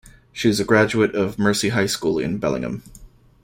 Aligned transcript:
She 0.31 0.49
is 0.49 0.59
a 0.59 0.65
graduate 0.65 1.13
of 1.13 1.37
Mercy 1.37 1.69
High 1.69 1.85
School 1.85 2.17
in 2.17 2.39
Burlingame. 2.39 2.81